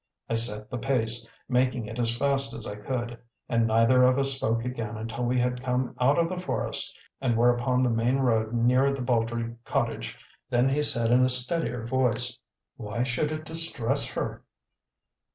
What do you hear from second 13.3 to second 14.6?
it distress her?"